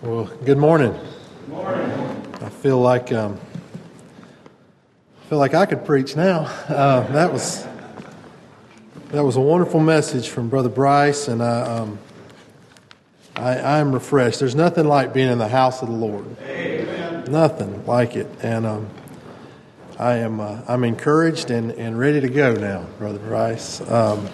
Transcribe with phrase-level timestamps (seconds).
[0.00, 0.92] Well, good morning.
[0.92, 1.90] Good morning.
[2.40, 3.36] I feel like um,
[5.20, 6.42] I feel like I could preach now.
[6.68, 7.66] Uh, that was
[9.08, 11.98] that was a wonderful message from Brother Bryce, and I, um,
[13.34, 14.38] I am refreshed.
[14.38, 16.26] There's nothing like being in the house of the Lord.
[16.42, 17.24] Amen.
[17.28, 18.88] Nothing like it, and um,
[19.98, 23.80] I am uh, I'm encouraged and, and ready to go now, Brother Bryce.
[23.90, 24.28] Um,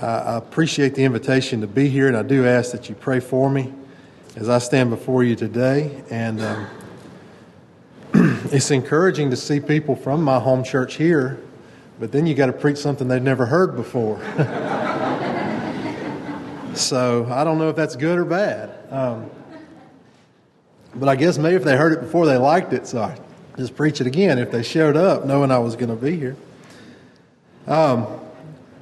[0.00, 3.18] I, I appreciate the invitation to be here, and I do ask that you pray
[3.18, 3.72] for me
[4.38, 6.00] as I stand before you today.
[6.10, 6.66] And um,
[8.52, 11.40] it's encouraging to see people from my home church here,
[11.98, 14.20] but then you got to preach something they've never heard before.
[16.74, 18.70] so I don't know if that's good or bad.
[18.90, 19.28] Um,
[20.94, 23.18] but I guess maybe if they heard it before, they liked it, so I
[23.56, 26.36] just preach it again if they showed up knowing I was going to be here.
[27.66, 28.06] Um,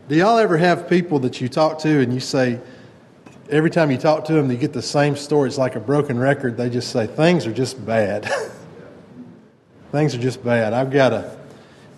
[0.09, 2.61] do y'all ever have people that you talk to and you say,
[3.49, 5.49] every time you talk to them, you get the same story.
[5.49, 6.57] It's like a broken record.
[6.57, 8.31] They just say, things are just bad.
[9.93, 10.73] things are just bad.
[10.73, 11.37] I've got a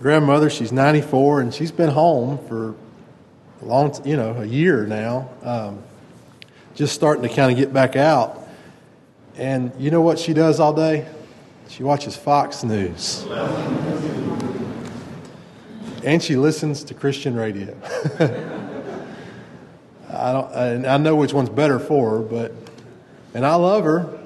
[0.00, 2.74] grandmother, she's 94, and she's been home for
[3.62, 5.82] a long, you know, a year now, um,
[6.74, 8.46] just starting to kind of get back out.
[9.36, 11.08] And you know what she does all day?
[11.68, 13.24] She watches Fox News.
[16.04, 17.76] and she listens to Christian radio.
[20.18, 22.52] I don't, and I know which one's better for her, but,
[23.34, 24.18] and I love her,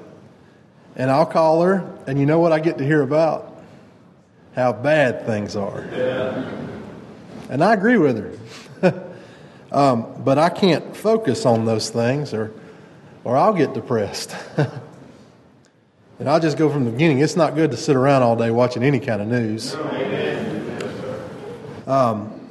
[0.95, 3.63] and I'll call her, and you know what I get to hear about?
[4.55, 5.85] How bad things are.
[5.91, 6.51] Yeah.
[7.49, 8.17] And I agree with
[8.81, 9.03] her.
[9.71, 12.51] um, but I can't focus on those things, or,
[13.23, 14.35] or I'll get depressed.
[14.57, 17.19] and I'll just go from the beginning.
[17.19, 19.75] It's not good to sit around all day watching any kind of news.
[21.85, 22.42] Um,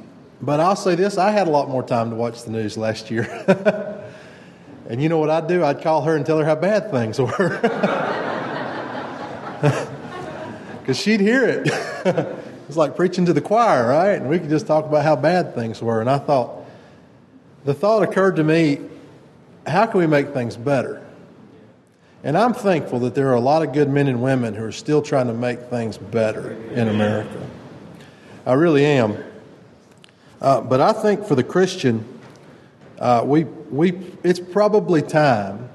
[0.43, 3.09] but I'll say this I had a lot more time to watch the news last
[3.09, 3.23] year.
[4.89, 5.63] and you know what I'd do?
[5.63, 7.59] I'd call her and tell her how bad things were.
[10.83, 11.69] Because she'd hear it.
[12.67, 14.15] it's like preaching to the choir, right?
[14.15, 16.01] And we could just talk about how bad things were.
[16.01, 16.65] And I thought,
[17.63, 18.79] the thought occurred to me
[19.65, 21.01] how can we make things better?
[22.21, 24.73] And I'm thankful that there are a lot of good men and women who are
[24.73, 27.49] still trying to make things better in America.
[28.45, 29.17] I really am.
[30.43, 32.05] Uh, but I think for the Christian,
[32.99, 33.93] uh, we, we,
[34.23, 35.69] it's probably time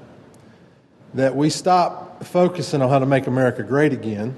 [1.15, 4.37] that we stop focusing on how to make America great again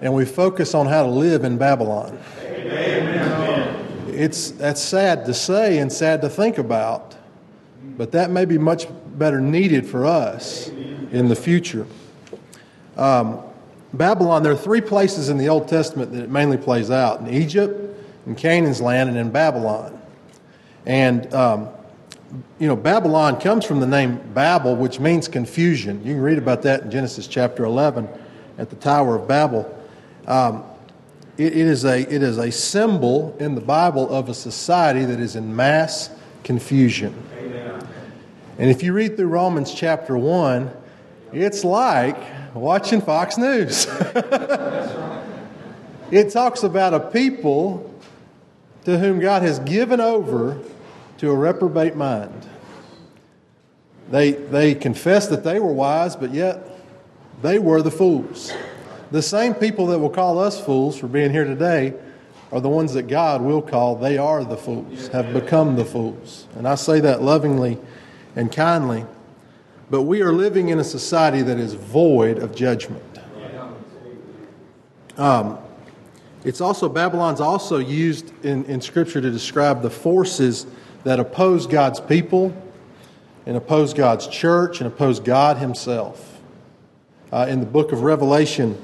[0.00, 2.18] and we focus on how to live in Babylon.
[2.40, 4.08] Amen.
[4.08, 7.16] It's, that's sad to say and sad to think about,
[7.96, 8.86] but that may be much
[9.16, 11.86] better needed for us in the future.
[12.96, 13.42] Um,
[13.92, 17.28] Babylon, there are three places in the Old Testament that it mainly plays out in
[17.32, 17.85] Egypt,
[18.26, 20.00] in Canaan's land and in Babylon.
[20.84, 21.68] And, um,
[22.58, 26.04] you know, Babylon comes from the name Babel, which means confusion.
[26.04, 28.08] You can read about that in Genesis chapter 11
[28.58, 29.72] at the Tower of Babel.
[30.26, 30.64] Um,
[31.38, 35.20] it, it, is a, it is a symbol in the Bible of a society that
[35.20, 36.10] is in mass
[36.42, 37.14] confusion.
[37.38, 37.86] Amen.
[38.58, 40.70] And if you read through Romans chapter 1,
[41.32, 42.16] it's like
[42.54, 43.86] watching Fox News.
[46.10, 47.92] it talks about a people
[48.86, 50.56] to whom God has given over
[51.18, 52.46] to a reprobate mind.
[54.12, 56.70] They, they confessed that they were wise, but yet
[57.42, 58.52] they were the fools.
[59.10, 61.94] The same people that will call us fools for being here today
[62.52, 66.46] are the ones that God will call they are the fools, have become the fools.
[66.54, 67.78] And I say that lovingly
[68.36, 69.04] and kindly.
[69.90, 73.02] But we are living in a society that is void of judgment.
[75.16, 75.58] Um,
[76.46, 80.64] it's also, Babylon's also used in, in Scripture to describe the forces
[81.02, 82.56] that oppose God's people
[83.46, 86.40] and oppose God's church and oppose God Himself.
[87.32, 88.80] Uh, in the book of Revelation,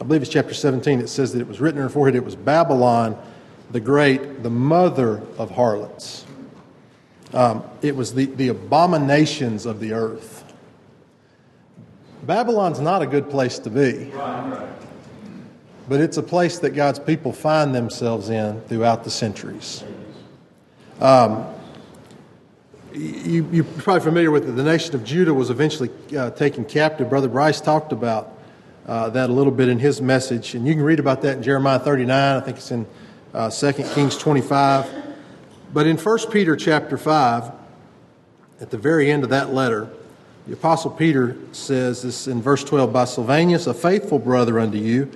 [0.00, 2.24] I believe it's chapter 17, it says that it was written in her forehead, it
[2.24, 3.16] was Babylon
[3.70, 6.26] the Great, the mother of harlots.
[7.32, 10.52] Um, it was the, the abominations of the earth.
[12.24, 14.10] Babylon's not a good place to be.
[14.10, 14.68] Right, right
[15.88, 19.84] but it's a place that God's people find themselves in throughout the centuries.
[21.00, 21.46] Um,
[22.92, 24.52] you, are probably familiar with it.
[24.52, 27.10] The nation of Judah was eventually uh, taken captive.
[27.10, 28.38] Brother Bryce talked about
[28.86, 31.42] uh, that a little bit in his message, and you can read about that in
[31.42, 32.36] Jeremiah 39.
[32.36, 32.86] I think it's in
[33.32, 34.90] uh, 2 Kings 25.
[35.72, 37.50] But in 1 Peter chapter 5,
[38.60, 39.90] at the very end of that letter,
[40.46, 45.10] the Apostle Peter says this in verse 12 By Silvanus, a faithful brother unto you,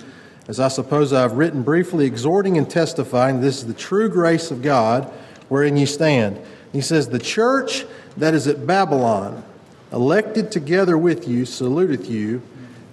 [0.49, 4.49] as I suppose I have written briefly, exhorting and testifying this is the true grace
[4.49, 5.03] of God
[5.47, 6.41] wherein you stand.
[6.73, 7.85] He says, The church
[8.17, 9.43] that is at Babylon,
[9.93, 12.41] elected together with you, saluteth you,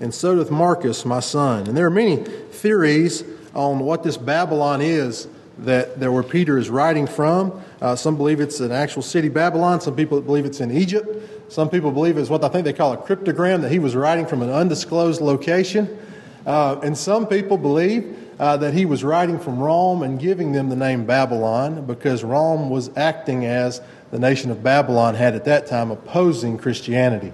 [0.01, 1.67] and so doth Marcus, my son.
[1.67, 3.25] And there are many theories
[3.55, 5.27] on what this Babylon is
[5.61, 7.65] that, that where Peter is writing from.
[7.81, 9.81] Uh, some believe it's an actual city, Babylon.
[9.81, 11.09] Some people believe it's in Egypt.
[11.51, 14.27] Some people believe it's what I think they call a cryptogram, that he was writing
[14.27, 15.99] from an undisclosed location.
[16.47, 20.69] Uh, and some people believe uh, that he was writing from Rome and giving them
[20.69, 23.81] the name Babylon because Rome was acting as
[24.13, 27.33] the nation of Babylon had at that time opposing Christianity.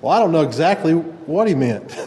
[0.00, 1.88] Well, I don't know exactly what he meant.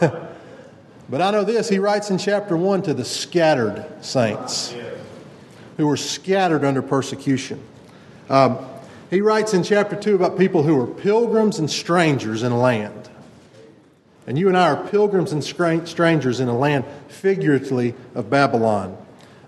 [1.10, 1.68] but I know this.
[1.68, 4.74] He writes in chapter 1 to the scattered saints
[5.76, 7.62] who were scattered under persecution.
[8.30, 8.58] Um,
[9.10, 13.09] he writes in chapter 2 about people who were pilgrims and strangers in a land.
[14.30, 18.96] And you and I are pilgrims and strangers in a land figuratively of Babylon.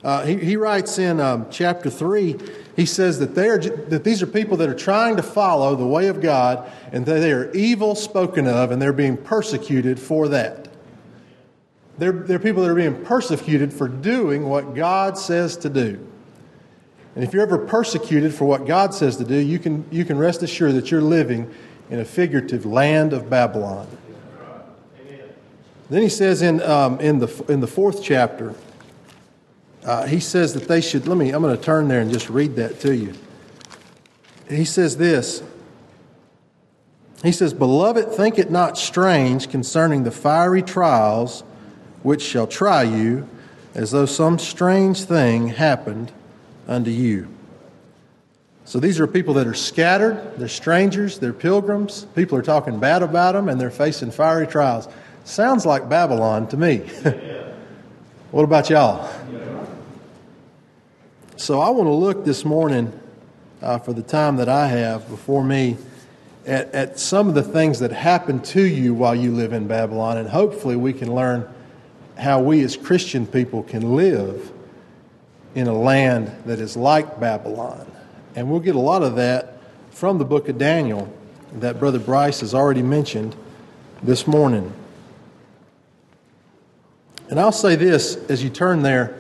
[0.03, 2.37] Uh, he, he, writes in um, chapter 3,
[2.75, 5.87] he says that, they are, that these are people that are trying to follow the
[5.87, 10.27] way of God and that they are evil spoken of and they're being persecuted for
[10.27, 10.67] that.
[11.99, 16.05] They're, they're people that are being persecuted for doing what God says to do.
[17.15, 20.19] And if you're ever persecuted for what God says to do, you can, you can
[20.19, 21.55] rest assured that you're living
[21.89, 23.87] in a figurative land of Babylon.
[25.93, 28.55] Then he says in, um, in, the, in the fourth chapter,
[29.85, 31.07] uh, he says that they should.
[31.07, 33.13] Let me, I'm going to turn there and just read that to you.
[34.49, 35.43] He says this.
[37.23, 41.43] He says, Beloved, think it not strange concerning the fiery trials
[42.03, 43.29] which shall try you,
[43.75, 46.11] as though some strange thing happened
[46.67, 47.29] unto you.
[48.65, 52.07] So these are people that are scattered, they're strangers, they're pilgrims.
[52.15, 54.89] People are talking bad about them, and they're facing fiery trials.
[55.25, 56.79] Sounds like Babylon to me.
[58.33, 59.09] what about y'all?
[61.37, 62.93] So I want to look this morning,
[63.61, 65.77] uh, for the time that I have before me,
[66.45, 70.19] at, at some of the things that happen to you while you live in Babylon,
[70.19, 71.49] and hopefully we can learn
[72.19, 74.53] how we as Christian people can live
[75.55, 77.91] in a land that is like Babylon.
[78.35, 79.59] And we'll get a lot of that
[79.91, 81.13] from the book of Daniel
[81.55, 83.37] that Brother Bryce has already mentioned
[84.03, 84.73] this morning.
[87.33, 89.19] And I'll say this as you turn there,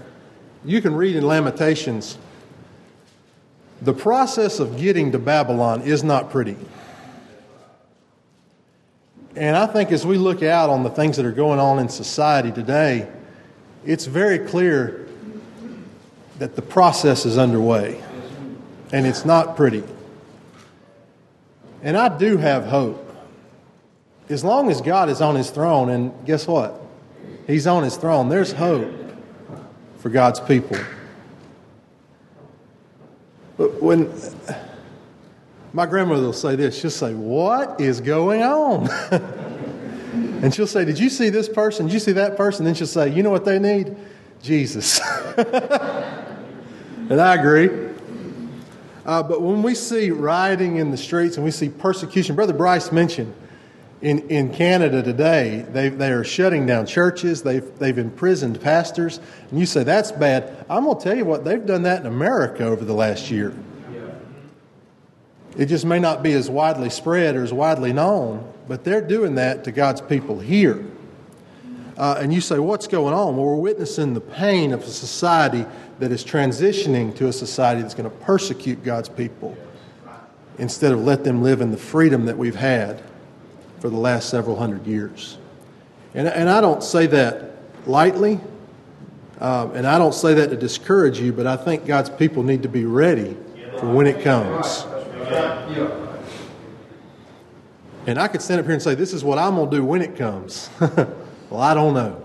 [0.66, 2.18] you can read in Lamentations
[3.80, 6.58] the process of getting to Babylon is not pretty.
[9.34, 11.88] And I think as we look out on the things that are going on in
[11.88, 13.08] society today,
[13.86, 15.08] it's very clear
[16.38, 17.98] that the process is underway.
[18.92, 19.84] And it's not pretty.
[21.82, 23.10] And I do have hope.
[24.28, 26.78] As long as God is on his throne, and guess what?
[27.46, 28.28] He's on his throne.
[28.28, 28.90] There's hope
[29.98, 30.76] for God's people.
[33.56, 34.12] But when
[35.72, 38.88] my grandmother will say this, she'll say, What is going on?
[40.42, 41.86] and she'll say, Did you see this person?
[41.86, 42.64] Did you see that person?
[42.64, 43.96] Then she'll say, You know what they need?
[44.42, 45.00] Jesus.
[45.36, 47.90] and I agree.
[49.04, 52.92] Uh, but when we see rioting in the streets and we see persecution, Brother Bryce
[52.92, 53.34] mentioned
[54.02, 59.60] in, in Canada today, they, they are shutting down churches, they've, they've imprisoned pastors, and
[59.60, 60.66] you say that's bad.
[60.68, 63.54] I'm going to tell you what, they've done that in America over the last year.
[65.56, 69.36] It just may not be as widely spread or as widely known, but they're doing
[69.36, 70.84] that to God's people here.
[71.96, 73.36] Uh, and you say, what's going on?
[73.36, 75.64] Well, we're witnessing the pain of a society
[76.00, 79.56] that is transitioning to a society that's going to persecute God's people
[80.58, 83.02] instead of let them live in the freedom that we've had
[83.82, 85.38] for the last several hundred years.
[86.14, 87.50] And, and I don't say that
[87.84, 88.38] lightly,
[89.40, 92.62] um, and I don't say that to discourage you, but I think God's people need
[92.62, 93.36] to be ready
[93.80, 94.86] for when it comes.
[98.06, 99.84] And I could stand up here and say, This is what I'm going to do
[99.84, 100.70] when it comes.
[100.80, 102.24] well, I don't know.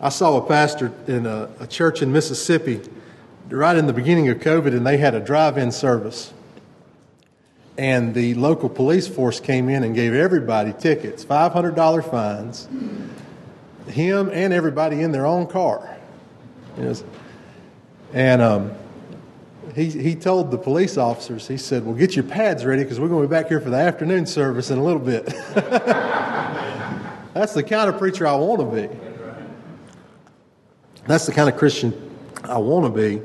[0.00, 2.80] I saw a pastor in a, a church in Mississippi
[3.50, 6.32] right in the beginning of COVID, and they had a drive in service
[7.76, 12.68] and the local police force came in and gave everybody tickets, $500 fines,
[13.88, 15.96] him and everybody in their own car.
[18.12, 18.72] And um,
[19.74, 23.08] he, he told the police officers, he said, Well, get your pads ready because we're
[23.08, 25.26] going to be back here for the afternoon service in a little bit.
[27.34, 28.88] That's the kind of preacher I want to be.
[31.06, 31.92] That's the kind of Christian
[32.44, 33.20] I want to be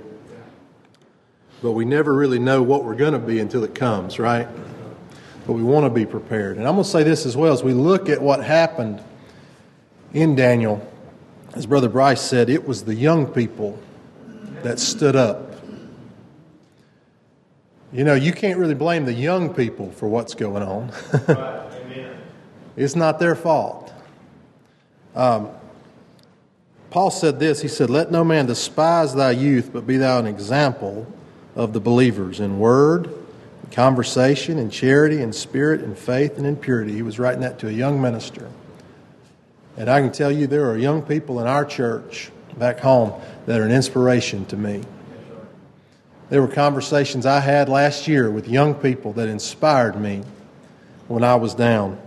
[1.61, 4.47] but we never really know what we're going to be until it comes, right?
[5.45, 6.57] But we want to be prepared.
[6.57, 9.03] And I'm going to say this as well as we look at what happened
[10.13, 10.85] in Daniel.
[11.53, 13.79] As Brother Bryce said, it was the young people
[14.61, 15.55] that stood up.
[17.91, 20.91] You know, you can't really blame the young people for what's going on.
[22.77, 23.91] it's not their fault.
[25.15, 25.49] Um,
[26.91, 30.27] Paul said this He said, Let no man despise thy youth, but be thou an
[30.27, 31.11] example
[31.59, 33.13] of the believers in word,
[33.71, 36.93] conversation, in charity, in spirit, in faith, and in purity.
[36.93, 38.49] He was writing that to a young minister.
[39.75, 43.11] And I can tell you, there are young people in our church back home
[43.45, 44.83] that are an inspiration to me.
[46.29, 50.23] There were conversations I had last year with young people that inspired me
[51.09, 51.99] when I was down.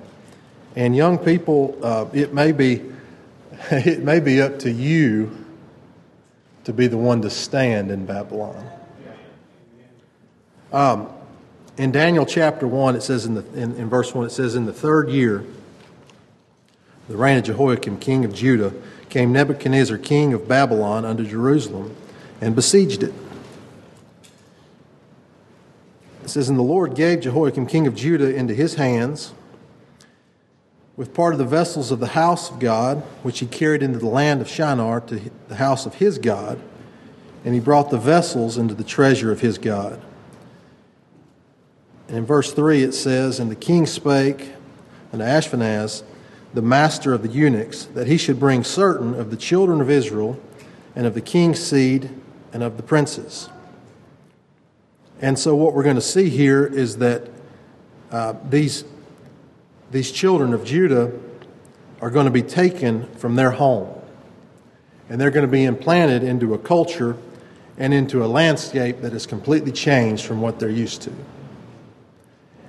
[0.77, 2.81] And young people, uh, it may be
[3.71, 5.45] it may be up to you
[6.65, 8.67] to be the one to stand in Babylon.
[10.73, 11.09] Um,
[11.77, 14.67] in Daniel chapter 1, it says in, the, in, in verse 1, it says, In
[14.67, 15.45] the third year,
[17.09, 18.73] the reign of Jehoiakim, king of Judah,
[19.09, 21.95] came Nebuchadnezzar, king of Babylon, unto Jerusalem
[22.41, 23.15] and besieged it.
[26.25, 29.33] It says, And the Lord gave Jehoiakim, king of Judah, into his hands
[30.97, 34.09] with part of the vessels of the house of God, which he carried into the
[34.09, 36.61] land of Shinar to the house of his God,
[37.45, 40.01] and he brought the vessels into the treasure of his God.
[42.13, 44.53] And in verse 3 it says, And the king spake
[45.15, 46.03] unto Ashpenaz,
[46.53, 50.39] the master of the eunuchs, that he should bring certain of the children of Israel,
[50.95, 52.11] and of the king's seed,
[52.53, 53.49] and of the princes.
[55.23, 57.31] And so, what we're going to see here is that
[58.11, 58.85] uh, these
[59.91, 61.11] these children of Judah
[62.03, 63.89] are going to be taken from their home
[65.09, 67.17] and they're going to be implanted into a culture
[67.79, 71.13] and into a landscape that is completely changed from what they're used to.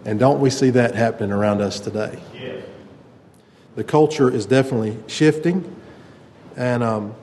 [0.05, 2.19] And don't we see that happening around us today?
[3.75, 5.75] The culture is definitely shifting.
[6.55, 7.15] And um,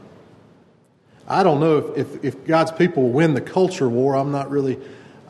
[1.28, 4.16] I don't know if, if, if God's people win the culture war.
[4.16, 4.78] I'm not really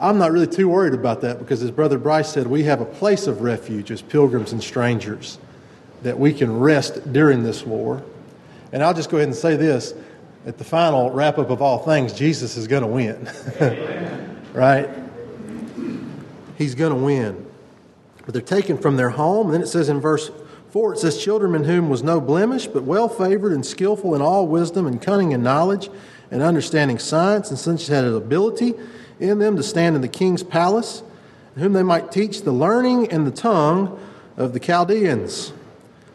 [0.00, 2.86] I'm not really too worried about that because, as Brother Bryce said, we have a
[2.86, 5.38] place of refuge as pilgrims and strangers
[6.02, 8.02] that we can rest during this war.
[8.72, 9.92] And I'll just go ahead and say this
[10.46, 13.28] at the final wrap up of all things, Jesus is going to win.
[14.54, 14.88] right?
[16.60, 17.46] He's going to win.
[18.26, 19.46] But they're taken from their home.
[19.46, 20.30] And then it says in verse
[20.72, 24.20] 4, it says, Children in whom was no blemish, but well favored and skillful in
[24.20, 25.88] all wisdom and cunning and knowledge
[26.30, 28.74] and understanding science, and such had ability
[29.18, 31.02] in them to stand in the king's palace,
[31.54, 33.98] whom they might teach the learning and the tongue
[34.36, 35.54] of the Chaldeans.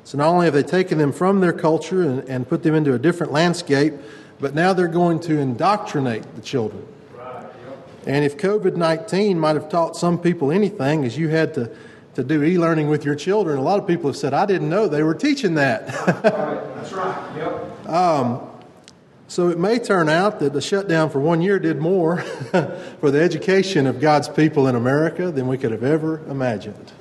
[0.03, 2.93] So not only have they taken them from their culture and, and put them into
[2.93, 3.95] a different landscape,
[4.39, 6.85] but now they're going to indoctrinate the children.
[8.05, 11.75] And if COVID 19 might have taught some people anything, as you had to,
[12.15, 14.69] to do e learning with your children, a lot of people have said, I didn't
[14.69, 15.88] know they were teaching that.
[15.88, 17.38] That's right.
[17.38, 17.89] Yep.
[17.89, 18.50] Um,
[19.27, 22.17] so it may turn out that the shutdown for one year did more
[23.01, 26.91] for the education of God's people in America than we could have ever imagined.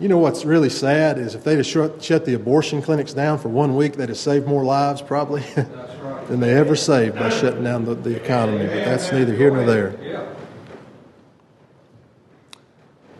[0.00, 3.38] You know what's really sad is if they'd have shut, shut the abortion clinics down
[3.38, 5.42] for one week, they'd have saved more lives probably
[6.28, 8.66] than they ever saved by shutting down the, the economy.
[8.66, 10.34] But that's neither here nor there.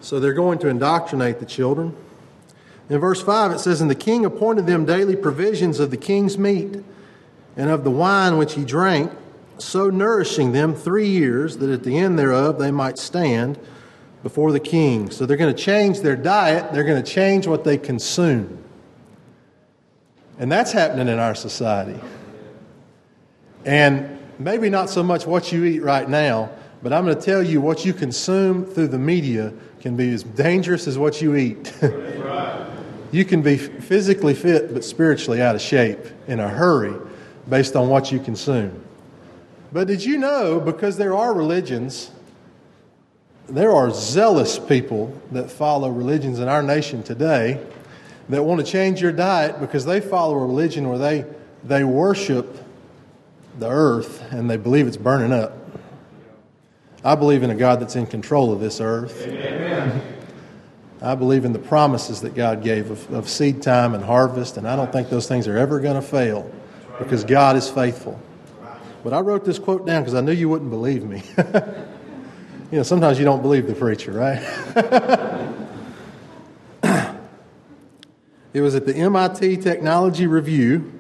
[0.00, 1.96] So they're going to indoctrinate the children.
[2.88, 6.38] In verse 5, it says, And the king appointed them daily provisions of the king's
[6.38, 6.82] meat
[7.56, 9.12] and of the wine which he drank,
[9.58, 13.58] so nourishing them three years, that at the end thereof they might stand
[14.22, 15.10] before the king.
[15.10, 18.62] So they're going to change their diet, they're going to change what they consume.
[20.38, 21.98] And that's happening in our society.
[23.64, 26.50] And maybe not so much what you eat right now,
[26.82, 30.22] but I'm going to tell you what you consume through the media can be as
[30.22, 31.72] dangerous as what you eat.
[33.12, 36.94] you can be physically fit but spiritually out of shape in a hurry
[37.48, 38.84] based on what you consume.
[39.72, 42.10] But did you know, because there are religions,
[43.48, 47.64] there are zealous people that follow religions in our nation today
[48.28, 51.24] that want to change your diet because they follow a religion where they,
[51.64, 52.56] they worship
[53.58, 55.52] the earth and they believe it's burning up.
[57.04, 59.26] I believe in a God that's in control of this earth.
[59.26, 60.02] Amen.
[61.00, 64.66] I believe in the promises that God gave of, of seed time and harvest, and
[64.66, 66.50] I don't think those things are ever going to fail
[66.98, 68.20] because God is faithful.
[69.04, 71.22] But I wrote this quote down because I knew you wouldn't believe me.
[71.36, 74.42] you know, sometimes you don't believe the preacher, right?
[78.52, 80.97] it was at the MIT Technology Review.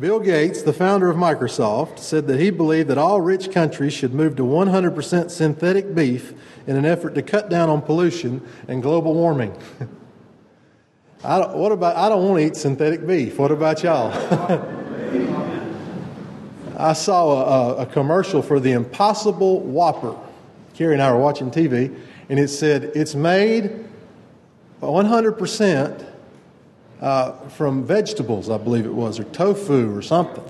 [0.00, 4.14] Bill Gates, the founder of Microsoft, said that he believed that all rich countries should
[4.14, 6.32] move to 100% synthetic beef
[6.66, 9.54] in an effort to cut down on pollution and global warming.
[11.24, 13.38] I don't, what about, I don't want to eat synthetic beef.
[13.38, 14.10] What about y'all?
[16.78, 20.16] I saw a, a, commercial for the Impossible Whopper.
[20.74, 21.94] Carrie and I were watching TV,
[22.28, 23.84] and it said it's made
[24.80, 26.11] 100%
[27.02, 30.44] uh, from vegetables, I believe it was, or tofu or something.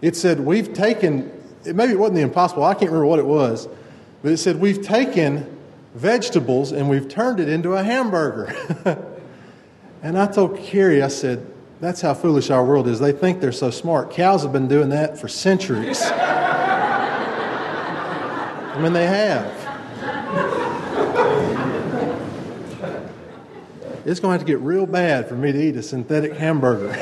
[0.00, 1.32] It said we've taken,
[1.64, 3.68] maybe it wasn't the impossible, I can't remember what it was,
[4.22, 5.58] but it said we've taken
[5.94, 8.54] vegetables and we've turned it into a hamburger.
[10.02, 11.44] and I told Carrie, I said,
[11.80, 13.00] that's how foolish our world is.
[13.00, 14.12] They think they're so smart.
[14.12, 16.00] Cows have been doing that for centuries.
[18.74, 19.63] I mean, they have.
[24.06, 26.92] It's going to have to get real bad for me to eat a synthetic hamburger.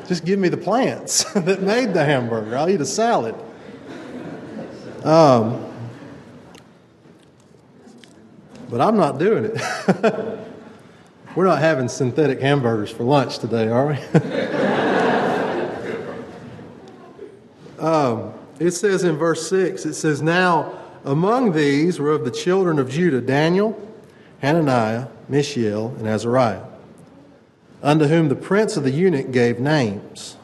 [0.08, 2.56] Just give me the plants that made the hamburger.
[2.56, 3.34] I'll eat a salad.
[5.04, 5.66] Um,
[8.70, 9.60] but I'm not doing it.
[11.36, 13.94] We're not having synthetic hamburgers for lunch today, are we?
[17.78, 22.78] um, it says in verse 6, it says, Now among these were of the children
[22.78, 23.78] of Judah Daniel,
[24.40, 26.62] Hananiah, Mishael, and Azariah,
[27.82, 30.36] unto whom the prince of the eunuch gave names.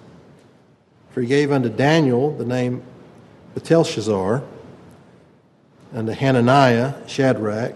[1.11, 2.83] For he gave unto Daniel the name
[3.55, 4.43] Belteshazzar,
[5.95, 7.75] unto Hananiah Shadrach,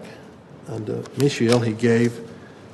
[0.67, 2.19] unto Mishael he gave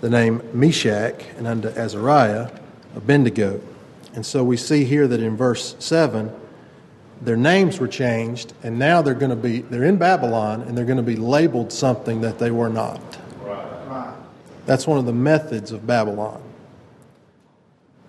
[0.01, 2.49] the name Meshach, and unto Azariah
[2.95, 3.61] Abednego.
[4.13, 6.31] And so we see here that in verse 7,
[7.21, 10.85] their names were changed, and now they're going to be, they're in Babylon, and they're
[10.85, 13.14] going to be labeled something that they were not.
[14.65, 16.41] That's one of the methods of Babylon.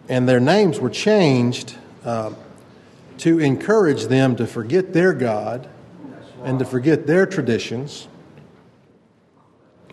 [0.09, 2.33] And their names were changed uh,
[3.19, 5.69] to encourage them to forget their God
[6.45, 8.07] and to forget their traditions,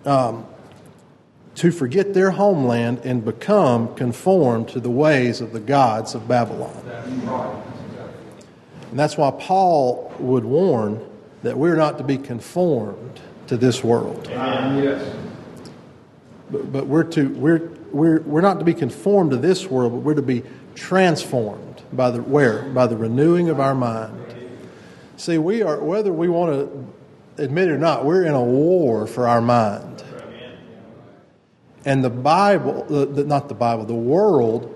[0.06, 0.46] um,
[1.56, 6.76] to forget their homeland and become conformed to the ways of the gods of Babylon.
[8.92, 11.04] And that's why Paul would warn
[11.42, 14.28] that we're not to be conformed to this world.
[14.30, 15.23] Yes.
[16.50, 20.00] But, but we're, to, we're, we're, we're not to be conformed to this world, but
[20.00, 20.44] we're to be
[20.76, 22.64] transformed by the where?
[22.64, 24.20] By the renewing of our mind.
[25.18, 29.08] See, we are, whether we want to admit it or not, we're in a war
[29.08, 30.04] for our mind.
[31.86, 34.70] And the Bible, the, not the Bible, the world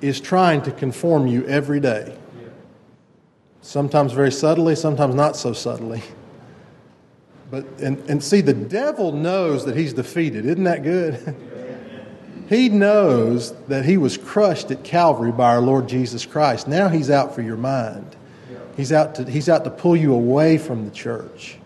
[0.00, 2.16] is trying to conform you every day.
[3.62, 6.02] Sometimes very subtly, sometimes not so subtly.
[7.50, 10.46] But and, and see, the devil knows that he's defeated.
[10.46, 11.36] Isn't that good?
[12.48, 16.68] he knows that he was crushed at Calvary by our Lord Jesus Christ.
[16.68, 18.16] Now he's out for your mind.
[18.76, 21.58] He's out to, he's out to pull you away from the church.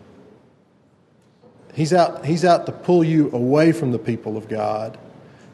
[1.74, 4.96] He's out, he's out to pull you away from the people of God,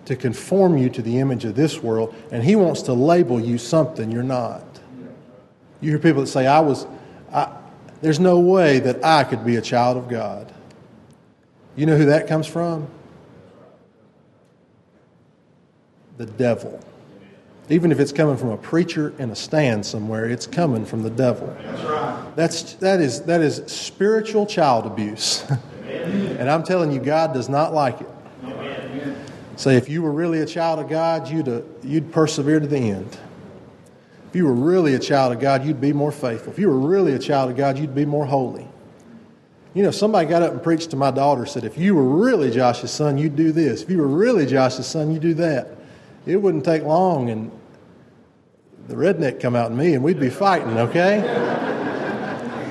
[0.05, 3.59] to conform you to the image of this world, and he wants to label you
[3.59, 4.65] something you're not.
[5.81, 6.87] You hear people that say, I was,
[7.33, 7.51] I,
[8.01, 10.53] there's no way that I could be a child of God.
[11.77, 12.89] You know who that comes from?
[16.17, 16.81] The devil.
[17.69, 21.11] Even if it's coming from a preacher in a stand somewhere, it's coming from the
[21.11, 21.57] devil.
[21.63, 22.37] That's right.
[22.37, 25.45] That's, that, is, that is spiritual child abuse.
[25.87, 28.09] and I'm telling you, God does not like it.
[29.57, 32.79] Say, if you were really a child of God, you'd, uh, you'd persevere to the
[32.79, 33.19] end.
[34.31, 36.53] If you were really a child of God, you'd be more faithful.
[36.53, 38.65] If you were really a child of God, you'd be more holy.
[39.75, 42.53] You know, somebody got up and preached to my daughter, said, if you were really
[42.53, 43.83] Josh's son, you'd do this.
[43.83, 45.77] If you were really Josh's son, you'd do that.
[46.27, 47.51] It wouldn't take long, and
[48.87, 51.23] the redneck come out in me, and we'd be fighting, okay?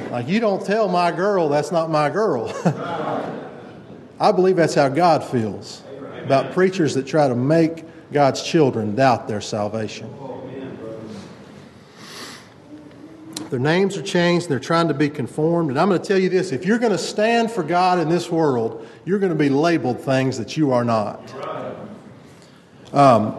[0.11, 2.53] like, you don't tell my girl that's not my girl.
[4.17, 5.83] I believe that's how God feels
[6.23, 10.09] about preachers that try to make God's children doubt their salvation.
[13.49, 14.45] Their names are changed.
[14.45, 15.69] And they're trying to be conformed.
[15.69, 18.09] And I'm going to tell you this if you're going to stand for God in
[18.09, 21.21] this world, you're going to be labeled things that you are not.
[22.93, 23.35] Um,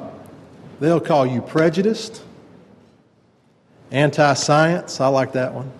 [0.79, 2.23] they'll call you prejudiced,
[3.90, 5.01] anti science.
[5.01, 5.73] I like that one.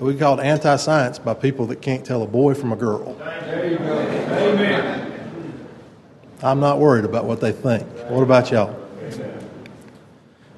[0.00, 3.16] We called anti science by people that can't tell a boy from a girl.
[3.22, 4.98] Amen.
[6.42, 7.86] I'm not worried about what they think.
[8.08, 8.81] What about y'all?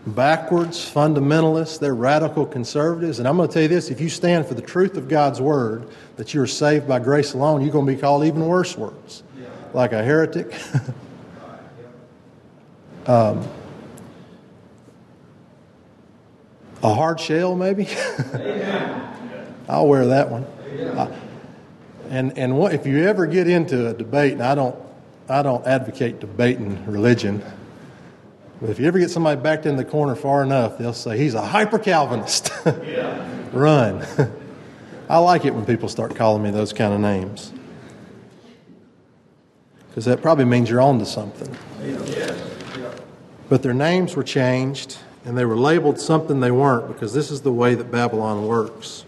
[0.06, 3.18] Backwards, fundamentalists, they're radical conservatives.
[3.18, 5.40] And I'm going to tell you this if you stand for the truth of God's
[5.40, 9.22] word, that you're saved by grace alone, you're going to be called even worse words,
[9.72, 10.54] like a heretic.
[13.06, 13.46] um,
[16.82, 17.86] a hard shell, maybe.
[19.68, 20.44] I'll wear that one.
[20.44, 21.16] Uh,
[22.10, 24.76] and and what, if you ever get into a debate, and I don't,
[25.28, 27.42] I don't advocate debating religion.
[28.60, 31.34] But if you ever get somebody backed in the corner far enough, they'll say he's
[31.34, 32.50] a hyper Calvinist.
[33.54, 34.04] run.
[35.08, 37.52] I like it when people start calling me those kind of names.
[39.88, 41.56] Because that probably means you're on to something.
[43.48, 47.42] But their names were changed and they were labeled something they weren't because this is
[47.42, 49.04] the way that Babylon works.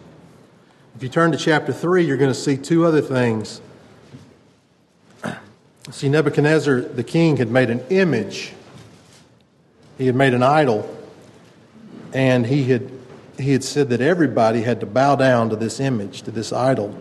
[0.95, 3.61] If you turn to chapter 3, you're going to see two other things.
[5.91, 8.53] See, Nebuchadnezzar, the king, had made an image,
[9.99, 10.89] he had made an idol,
[12.13, 12.91] and he had,
[13.39, 16.95] he had said that everybody had to bow down to this image, to this idol.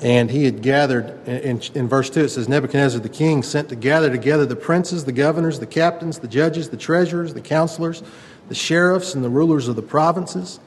[0.00, 3.76] And he had gathered, in, in, verse 2, it says, Nebuchadnezzar the king sent to
[3.76, 8.02] gather together the princes, the governors, the captains, the judges, the treasurers, the counselors,
[8.48, 10.58] the sheriffs, and the rulers of the provinces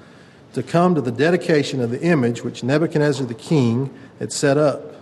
[0.53, 4.94] to come to the dedication of the image which Nebuchadnezzar the king had set up.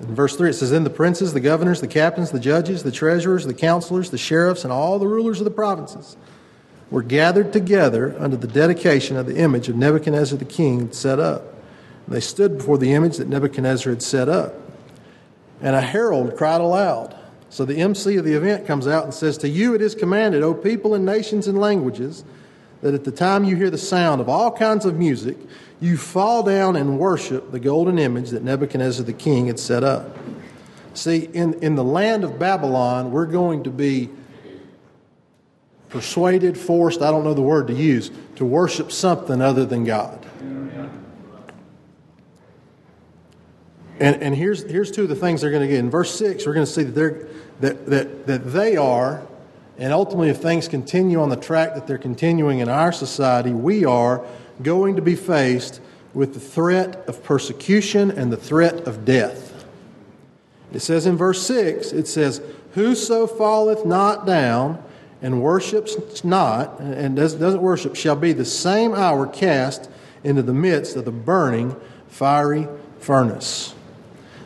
[0.00, 2.92] In verse 3, it says, Then the princes, the governors, the captains, the judges, the
[2.92, 6.16] treasurers, the counselors, the sheriffs, and all the rulers of the provinces
[6.90, 11.54] were gathered together under the dedication of the image of Nebuchadnezzar the king set up.
[12.06, 14.54] And They stood before the image that Nebuchadnezzar had set up.
[15.60, 17.16] And a herald cried aloud.
[17.48, 20.42] So the MC of the event comes out and says, To you it is commanded,
[20.42, 22.24] O people and nations and languages,
[22.82, 25.36] that at the time you hear the sound of all kinds of music,
[25.80, 30.16] you fall down and worship the golden image that Nebuchadnezzar the king had set up.
[30.94, 34.08] See, in, in the land of Babylon, we're going to be
[35.90, 40.24] persuaded, forced, I don't know the word to use, to worship something other than God.
[43.98, 45.78] And, and here's, here's two of the things they're going to get.
[45.78, 47.28] In verse 6, we're going to see that, they're,
[47.60, 49.26] that, that, that they are,
[49.78, 53.84] and ultimately, if things continue on the track that they're continuing in our society, we
[53.84, 54.24] are
[54.62, 55.80] going to be faced
[56.14, 59.66] with the threat of persecution and the threat of death.
[60.72, 62.40] It says in verse 6, it says,
[62.72, 64.82] Whoso falleth not down
[65.22, 69.90] and worships not, and doesn't worship, shall be the same hour cast
[70.24, 71.74] into the midst of the burning
[72.08, 73.74] fiery furnace.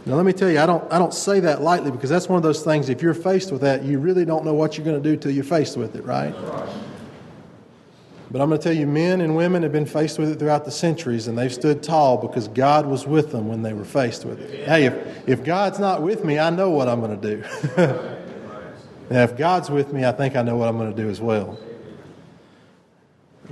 [0.07, 2.37] Now, let me tell you, I don't, I don't say that lightly because that's one
[2.37, 5.01] of those things, if you're faced with that, you really don't know what you're going
[5.01, 6.35] to do till you're faced with it, right?
[8.31, 10.65] But I'm going to tell you, men and women have been faced with it throughout
[10.65, 14.25] the centuries, and they've stood tall because God was with them when they were faced
[14.25, 14.67] with it.
[14.67, 17.43] Hey, if, if God's not with me, I know what I'm going to do.
[19.11, 21.21] now, if God's with me, I think I know what I'm going to do as
[21.21, 21.59] well.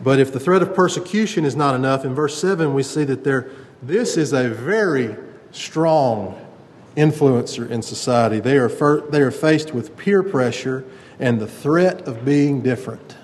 [0.01, 3.25] But if the threat of persecution is not enough, in verse 7, we see that
[3.25, 3.51] there,
[3.83, 5.17] this is a very
[5.51, 6.41] strong
[6.97, 8.38] influencer in society.
[8.38, 8.69] They are,
[9.11, 10.85] they are faced with peer pressure
[11.19, 13.17] and the threat of being different.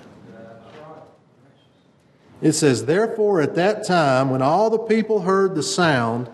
[2.41, 6.29] It says, Therefore, at that time, when all the people heard the sound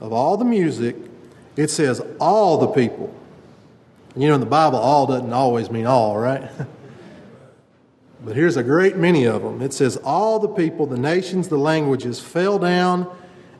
[0.00, 0.96] of all the music,
[1.56, 3.14] it says, All the people.
[4.14, 6.50] And you know, in the Bible, all doesn't always mean all, right?
[8.24, 9.62] but here's a great many of them.
[9.62, 13.10] It says, All the people, the nations, the languages fell down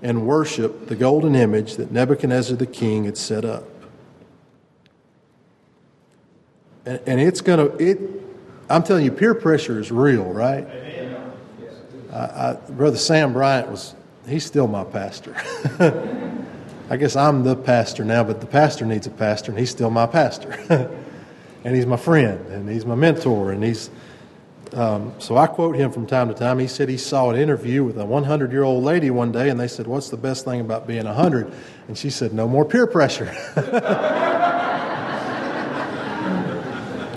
[0.02, 3.64] and worshiped the golden image that Nebuchadnezzar the king had set up.
[6.86, 7.98] And, and it's going to, it,
[8.70, 10.66] I'm telling you, peer pressure is real, right?
[12.18, 13.94] I, Brother Sam Bryant was,
[14.26, 15.36] he's still my pastor.
[16.90, 19.90] I guess I'm the pastor now, but the pastor needs a pastor, and he's still
[19.90, 20.52] my pastor.
[21.64, 23.90] and he's my friend, and he's my mentor, and he's,
[24.72, 26.58] um, so I quote him from time to time.
[26.58, 29.60] He said he saw an interview with a 100 year old lady one day, and
[29.60, 31.52] they said, What's the best thing about being 100?
[31.88, 33.28] And she said, No more peer pressure.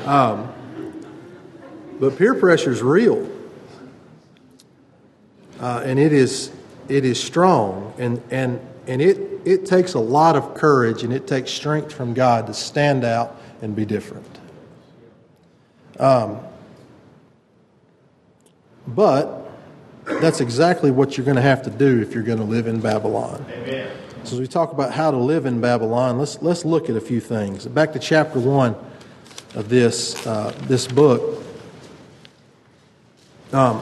[0.05, 0.51] um,
[1.99, 3.29] but peer pressure is real,
[5.61, 6.51] uh, and it is,
[6.89, 11.27] it is strong, and, and, and it, it takes a lot of courage and it
[11.27, 14.39] takes strength from God to stand out and be different.
[15.99, 16.39] Um,
[18.87, 19.49] but
[20.05, 22.81] that's exactly what you're going to have to do if you're going to live in
[22.81, 23.45] Babylon.
[23.51, 23.91] Amen.
[24.23, 27.01] So as we talk about how to live in Babylon, let's let's look at a
[27.01, 27.65] few things.
[27.65, 28.75] Back to chapter one
[29.55, 31.43] of this uh, this book.
[33.51, 33.81] Um,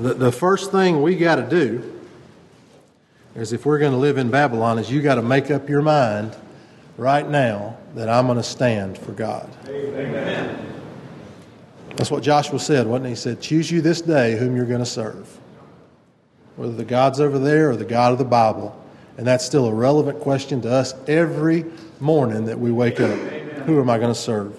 [0.00, 2.00] the, the first thing we got to do
[3.34, 5.82] is if we're going to live in Babylon is you got to make up your
[5.82, 6.36] mind
[6.96, 9.48] right now that I'm going to stand for God.
[9.68, 10.68] Amen.
[11.96, 13.10] That's what Joshua said, wasn't he?
[13.10, 15.28] He said, Choose you this day whom you're going to serve.
[16.56, 18.74] Whether the God's over there or the God of the Bible.
[19.16, 21.64] And that's still a relevant question to us every
[21.98, 23.18] morning that we wake up.
[23.66, 24.56] Who am I going to serve?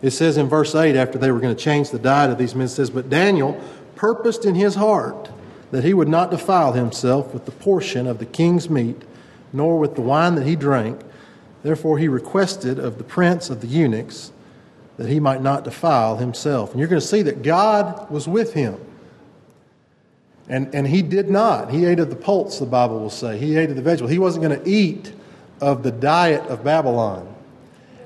[0.00, 2.54] It says in verse 8, after they were going to change the diet of these
[2.54, 3.60] men, it says, But Daniel
[3.98, 5.28] purposed in his heart
[5.72, 9.02] that he would not defile himself with the portion of the king's meat,
[9.52, 11.00] nor with the wine that he drank.
[11.64, 14.32] Therefore he requested of the prince of the eunuchs
[14.98, 16.70] that he might not defile himself.
[16.70, 18.76] And you're going to see that God was with him.
[20.48, 21.70] And, and he did not.
[21.70, 23.36] He ate of the pulse, the Bible will say.
[23.36, 24.08] He ate of the vegetable.
[24.08, 25.12] He wasn't going to eat
[25.60, 27.34] of the diet of Babylon.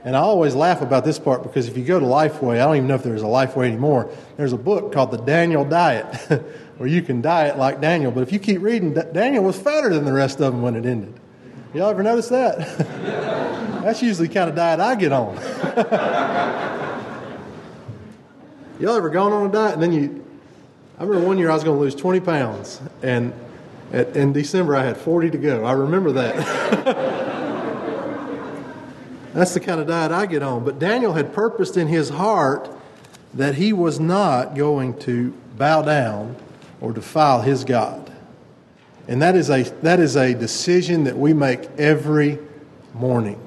[0.04, 2.76] And I always laugh about this part because if you go to Lifeway, I don't
[2.76, 4.10] even know if there's a Lifeway anymore.
[4.36, 6.12] There's a book called The Daniel Diet
[6.76, 8.10] where you can diet like Daniel.
[8.10, 10.86] But if you keep reading, Daniel was fatter than the rest of them when it
[10.86, 11.14] ended.
[11.72, 12.58] Y'all ever notice that?
[13.84, 15.36] That's usually the kind of diet I get on.
[18.80, 20.26] Y'all ever gone on a diet and then you.
[20.98, 23.32] I remember one year I was going to lose 20 pounds, and
[23.92, 25.64] at, in December I had 40 to go.
[25.64, 27.31] I remember that.
[29.32, 30.64] That's the kind of diet I get on.
[30.64, 32.70] But Daniel had purposed in his heart
[33.34, 36.36] that he was not going to bow down
[36.80, 38.12] or defile his God.
[39.08, 42.38] And that is a, that is a decision that we make every
[42.94, 43.40] morning.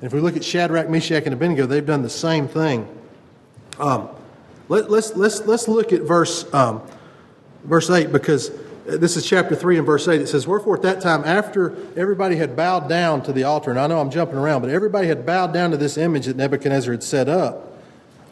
[0.00, 2.88] And if we look at Shadrach, Meshach, and Abednego, they've done the same thing.
[3.78, 4.08] Um,
[4.68, 6.82] let, us let's, let's, let's look at verse, um,
[7.64, 8.50] verse 8 because
[8.88, 10.20] this is chapter 3 and verse 8.
[10.20, 13.78] It says, Wherefore at that time, after everybody had bowed down to the altar, and
[13.78, 16.92] I know I'm jumping around, but everybody had bowed down to this image that Nebuchadnezzar
[16.92, 17.76] had set up.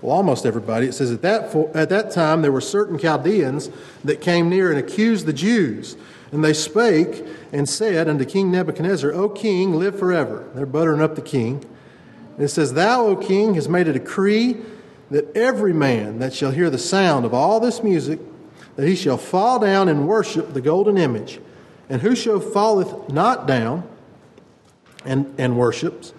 [0.00, 0.86] Well, almost everybody.
[0.86, 3.70] It says, At that, at that time, there were certain Chaldeans
[4.04, 5.96] that came near and accused the Jews.
[6.32, 10.48] And they spake and said unto King Nebuchadnezzar, O king, live forever.
[10.54, 11.64] They're buttering up the king.
[12.34, 14.56] And it says, Thou, O king, hast made a decree
[15.10, 18.18] that every man that shall hear the sound of all this music
[18.76, 21.40] that he shall fall down and worship the golden image.
[21.88, 23.88] And whoso falleth not down
[25.04, 26.12] and, and worships,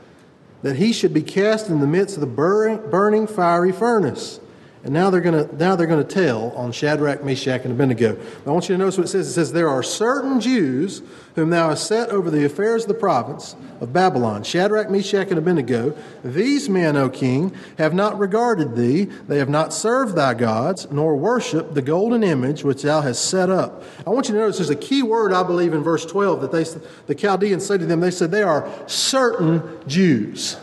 [0.63, 4.39] that he should be cast in the midst of the burning, burning fiery furnace.
[4.84, 8.18] And now they're going to now they're going to tell on Shadrach, Meshach, and Abednego.
[8.46, 9.28] I want you to notice what it says.
[9.28, 11.02] It says there are certain Jews
[11.36, 14.44] whom thou hast set over the affairs of the province of Babylon.
[14.44, 15.96] Shadrach, Meshach, and Abednego.
[16.24, 19.06] These men, O king, have not regarded thee.
[19.28, 23.50] They have not served thy gods, nor worshipped the golden image which thou hast set
[23.50, 23.84] up.
[24.06, 26.52] I want you to notice there's a key word I believe in verse 12 that
[26.52, 26.63] they
[27.08, 28.00] the Chaldeans say to them.
[28.00, 30.58] They said they are certain Jews.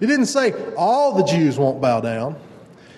[0.00, 2.36] It didn't say all the Jews won't bow down.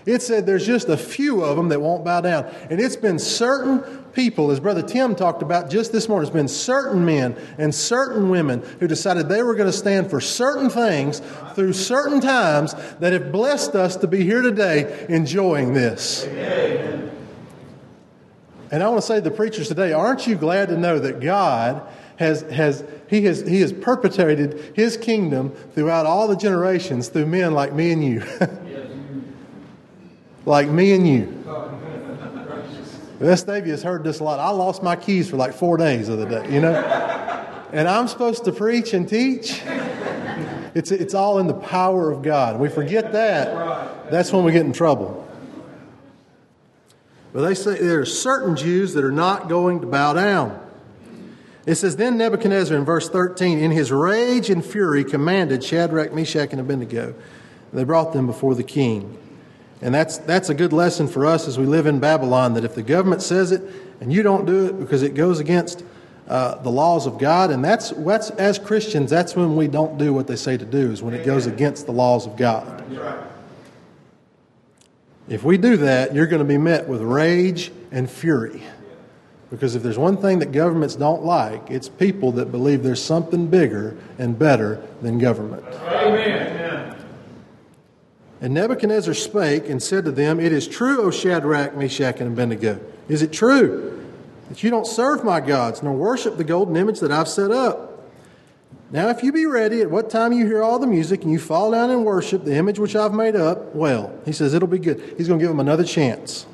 [0.06, 2.44] It said there's just a few of them that won't bow down.
[2.68, 3.80] And it's been certain
[4.12, 8.28] people, as Brother Tim talked about just this morning, it's been certain men and certain
[8.28, 11.20] women who decided they were going to stand for certain things
[11.54, 16.26] through certain times that have blessed us to be here today enjoying this.
[16.26, 17.10] Amen.
[18.70, 21.20] And I want to say to the preachers today, aren't you glad to know that
[21.20, 21.86] God
[22.16, 27.54] has, has, he has, he has perpetrated his kingdom throughout all the generations through men
[27.54, 28.22] like me and you?
[30.46, 31.44] like me and you.
[33.20, 34.40] Vestavia has heard this a lot.
[34.40, 36.74] I lost my keys for like four days of the day, you know?
[37.72, 39.62] And I'm supposed to preach and teach.
[40.74, 42.59] It's, it's all in the power of God.
[42.59, 45.20] We forget that, that's when we get in trouble.
[47.33, 50.61] But they say there are certain Jews that are not going to bow down.
[51.66, 56.50] It says, Then Nebuchadnezzar in verse 13, in his rage and fury, commanded Shadrach, Meshach,
[56.52, 57.14] and Abednego.
[57.72, 59.18] They brought them before the king.
[59.85, 62.75] And that's, that's a good lesson for us as we live in Babylon that if
[62.75, 63.61] the government says it
[64.01, 65.85] and you don't do it because it goes against
[66.27, 70.14] uh, the laws of God, and that's, that's, as Christians, that's when we don't do
[70.14, 72.83] what they say to do, is when it goes against the laws of God.
[75.29, 78.62] If we do that, you're going to be met with rage and fury.
[79.51, 83.49] Because if there's one thing that governments don't like, it's people that believe there's something
[83.49, 85.62] bigger and better than government.
[85.83, 86.73] Amen.
[88.44, 92.78] And Nebuchadnezzar spake and said to them, It is true, O Shadrach, Meshach, and Abednego.
[93.09, 94.07] Is it true
[94.50, 98.07] that you don't serve my gods, nor worship the golden image that I've set up?
[98.90, 101.38] Now, if you be ready at what time you hear all the music and you
[101.38, 104.78] fall down and worship the image which I've made up, well, he says it'll be
[104.78, 105.14] good.
[105.16, 106.44] He's going to give them another chance.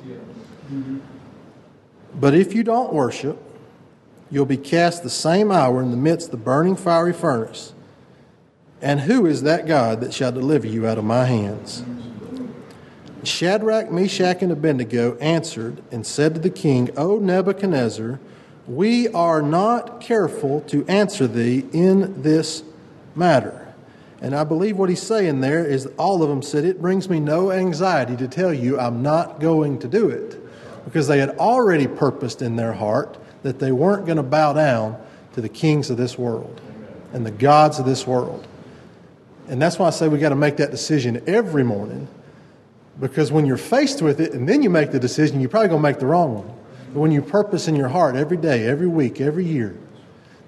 [2.14, 3.36] But if you don't worship,
[4.30, 7.74] you'll be cast the same hour in the midst of the burning fiery furnace.
[8.82, 11.84] And who is that God that shall deliver you out of my hands?
[13.22, 18.18] Shadrach, Meshach, and Abednego answered and said to the king, O Nebuchadnezzar,
[18.66, 22.62] we are not careful to answer thee in this
[23.14, 23.74] matter.
[24.22, 27.20] And I believe what he's saying there is all of them said, It brings me
[27.20, 30.38] no anxiety to tell you I'm not going to do it.
[30.84, 34.96] Because they had already purposed in their heart that they weren't going to bow down
[35.34, 36.60] to the kings of this world
[37.12, 38.46] and the gods of this world.
[39.50, 42.06] And that's why I say we got to make that decision every morning
[43.00, 45.82] because when you're faced with it and then you make the decision, you're probably going
[45.82, 46.56] to make the wrong one.
[46.94, 49.76] But when you purpose in your heart every day, every week, every year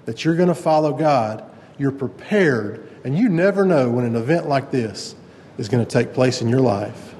[0.05, 1.43] that you're going to follow God,
[1.77, 5.15] you're prepared, and you never know when an event like this
[5.57, 7.13] is going to take place in your life.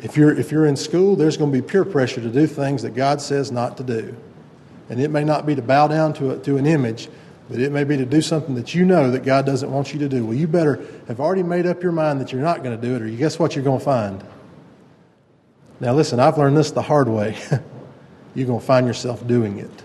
[0.00, 2.82] If you're, if you're in school, there's going to be peer pressure to do things
[2.82, 4.16] that God says not to do.
[4.90, 7.08] And it may not be to bow down to, a, to an image,
[7.48, 9.98] but it may be to do something that you know that God doesn't want you
[10.00, 10.24] to do.
[10.24, 12.94] Well, you better have already made up your mind that you're not going to do
[12.96, 14.24] it, or you guess what you're going to find?
[15.80, 17.36] Now, listen, I've learned this the hard way.
[18.34, 19.82] you're going to find yourself doing it.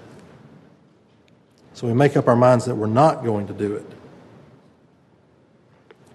[1.74, 3.86] So we make up our minds that we're not going to do it.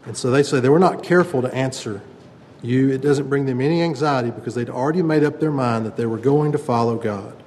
[0.07, 2.03] And so they say they were not careful to answer
[2.63, 2.91] you.
[2.91, 6.07] It doesn't bring them any anxiety because they'd already made up their mind that they
[6.07, 7.43] were going to follow God.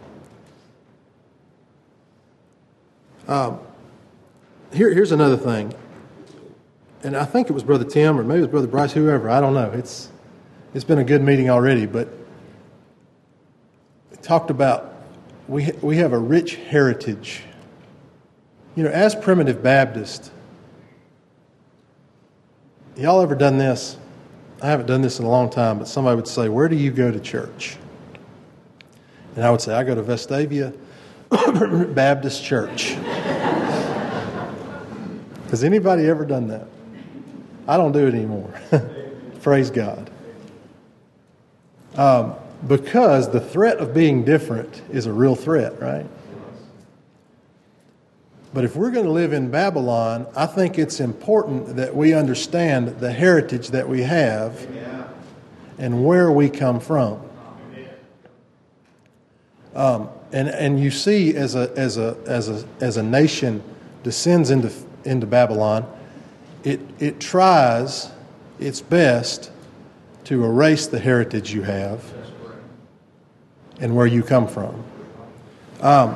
[3.27, 3.59] Um,
[4.73, 5.73] here, here's another thing.
[7.03, 9.29] And I think it was Brother Tim or maybe it was Brother Bryce, whoever.
[9.29, 9.71] I don't know.
[9.71, 10.09] It's,
[10.73, 12.09] it's been a good meeting already, but
[14.27, 14.93] talked about
[15.47, 17.43] we, we have a rich heritage.
[18.75, 20.31] You know, as primitive Baptists,
[22.97, 23.97] y'all ever done this?
[24.61, 26.91] I haven't done this in a long time, but somebody would say, Where do you
[26.91, 27.77] go to church?
[29.35, 30.75] And I would say, I go to Vestavia
[31.95, 32.97] Baptist Church.
[35.49, 36.67] Has anybody ever done that?
[37.67, 38.53] I don't do it anymore.
[39.41, 40.09] Praise God.
[41.95, 42.35] Um,
[42.67, 46.05] because the threat of being different is a real threat, right?
[48.53, 52.99] But if we're going to live in Babylon, I think it's important that we understand
[52.99, 54.67] the heritage that we have
[55.77, 57.21] and where we come from.
[59.75, 63.61] Um, and, and you see, as a, as, a, as, a, as a nation
[64.01, 64.71] descends into,
[65.07, 65.91] into Babylon,
[66.63, 68.11] it, it tries
[68.59, 69.51] its best
[70.25, 72.03] to erase the heritage you have
[73.79, 74.83] and where you come from.
[75.81, 76.15] Um,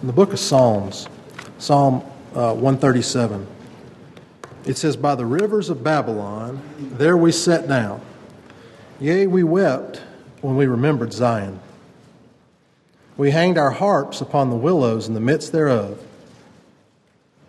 [0.00, 1.08] in the book of Psalms,
[1.58, 2.02] Psalm
[2.34, 3.46] uh, 137,
[4.64, 8.00] it says, By the rivers of Babylon, there we sat down.
[9.00, 10.00] Yea, we wept
[10.40, 11.60] when we remembered Zion.
[13.16, 16.00] We hanged our harps upon the willows in the midst thereof.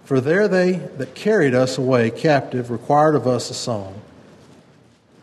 [0.06, 4.02] For there they that carried us away captive required of us a song.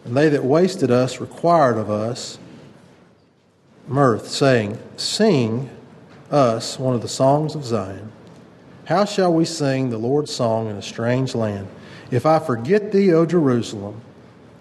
[0.05, 2.39] And they that wasted us required of us
[3.87, 5.71] mirth, saying, Sing
[6.33, 8.11] us one of the songs of Zion.
[8.87, 11.69] How shall we sing the Lord's song in a strange land?
[12.11, 14.01] If I forget thee, O Jerusalem,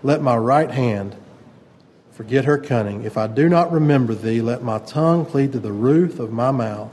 [0.03, 1.15] let my right hand
[2.11, 3.03] forget her cunning.
[3.03, 6.51] If I do not remember thee, let my tongue cleave to the roof of my
[6.51, 6.91] mouth.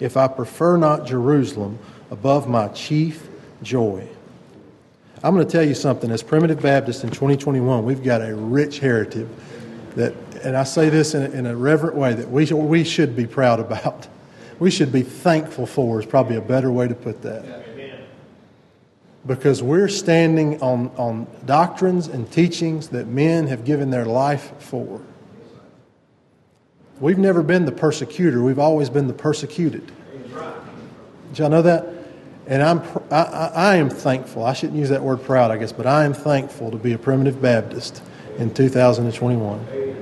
[0.00, 1.78] If I prefer not Jerusalem
[2.10, 3.28] above my chief
[3.62, 4.06] joy.
[5.22, 6.10] I'm going to tell you something.
[6.10, 9.28] As Primitive Baptists in 2021, we've got a rich heritage
[9.96, 13.14] that, and I say this in a, in a reverent way, that we, we should
[13.14, 14.08] be proud about.
[14.58, 17.60] We should be thankful for, is probably a better way to put that
[19.26, 25.00] because we're standing on, on doctrines and teachings that men have given their life for.
[27.00, 29.90] We've never been the persecutor, we've always been the persecuted.
[31.28, 31.99] Did y'all know that?
[32.50, 32.82] And I'm,
[33.12, 33.22] I,
[33.54, 34.44] I am thankful.
[34.44, 36.98] I shouldn't use that word proud, I guess, but I am thankful to be a
[36.98, 38.02] primitive Baptist
[38.38, 39.96] in 2021.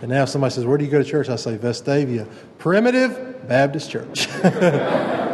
[0.00, 1.28] And now if somebody says, Where do you go to church?
[1.28, 4.28] I say, Vestavia, Primitive Baptist Church.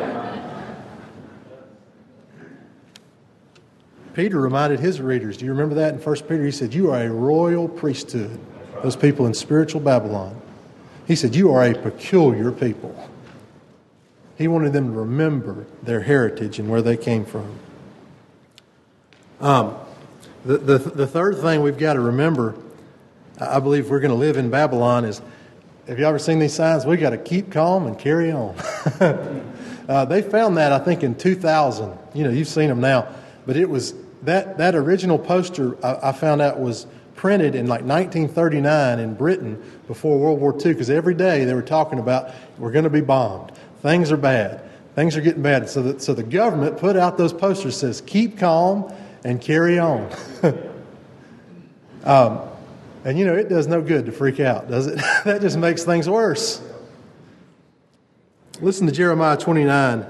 [4.14, 6.44] Peter reminded his readers, do you remember that in 1 Peter?
[6.44, 8.40] He said, You are a royal priesthood,
[8.83, 10.40] those people in spiritual Babylon.
[11.07, 12.96] He said, You are a peculiar people.
[14.40, 17.59] He wanted them to remember their heritage and where they came from.
[19.40, 19.76] Um,
[20.44, 22.57] the, the, the third thing we've got to remember,
[23.38, 25.22] I believe we're going to live in Babylon, is
[25.87, 26.85] have you ever seen these signs?
[26.85, 28.57] we got to keep calm and carry on.
[29.88, 31.96] uh, they found that, I think, in 2000.
[32.14, 33.14] You know, you've seen them now
[33.46, 37.83] but it was that, that original poster I, I found out was printed in like
[37.83, 42.70] 1939 in Britain before World War II because every day they were talking about we're
[42.70, 43.53] going to be bombed.
[43.82, 44.62] Things are bad.
[44.94, 45.68] Things are getting bad.
[45.68, 48.92] So, that, so the government put out those posters says keep calm
[49.24, 50.10] and carry on.
[52.05, 52.40] um,
[53.05, 54.96] and you know it does no good to freak out, does it?
[55.24, 56.62] that just makes things worse.
[58.61, 60.07] Listen to Jeremiah 29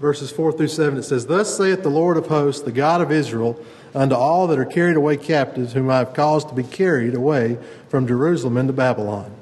[0.00, 3.10] verses 4 through 7, it says, Thus saith the Lord of hosts, the God of
[3.10, 3.58] Israel,
[3.94, 7.58] unto all that are carried away captives, whom I have caused to be carried away
[7.88, 9.32] from Jerusalem into Babylon.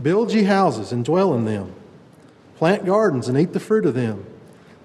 [0.00, 1.72] Build ye houses and dwell in them.
[2.62, 4.24] Plant gardens and eat the fruit of them.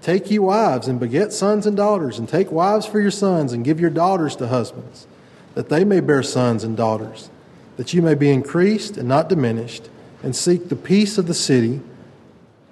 [0.01, 3.63] Take ye wives and beget sons and daughters, and take wives for your sons, and
[3.63, 5.05] give your daughters to husbands,
[5.53, 7.29] that they may bear sons and daughters,
[7.75, 9.89] that you may be increased and not diminished,
[10.23, 11.79] and seek the peace of the city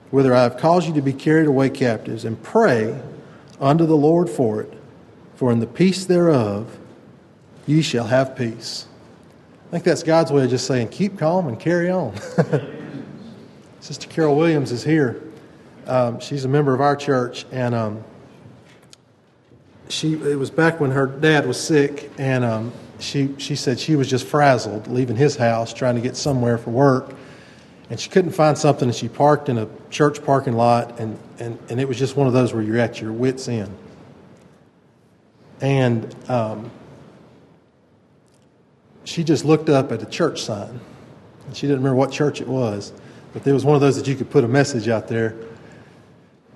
[0.10, 2.99] whither I have caused you to be carried away captives, and pray
[3.62, 4.74] unto the Lord for it,
[5.36, 6.80] for in the peace thereof
[7.68, 8.88] ye shall have peace.
[9.68, 12.16] I think that's God's way of just saying, keep calm and carry on.
[13.86, 15.22] Sister Carol Williams is here.
[15.86, 18.04] Um, she's a member of our church, and um,
[19.90, 23.96] she it was back when her dad was sick, and um, she she said she
[23.96, 27.14] was just frazzled leaving his house, trying to get somewhere for work,
[27.92, 31.60] and she couldn't find something, and she parked in a church parking lot, and and
[31.70, 33.78] and it was just one of those where you're at your wits end,
[35.62, 36.72] and um,
[39.04, 40.80] she just looked up at a church sign.
[41.46, 42.92] And she didn't remember what church it was,
[43.36, 45.36] but there was one of those that you could put a message out there.